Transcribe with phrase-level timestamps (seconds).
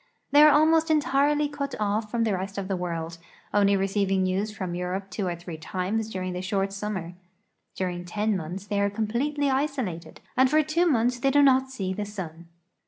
[0.31, 3.19] 'They are almost entirely cut off from the rest of the world,
[3.53, 7.13] only receiving news from Euroj^e two or three times during the short summer.
[7.75, 11.93] During ten months they are completely isolated, and for two months they do not see
[11.93, 12.47] the sun.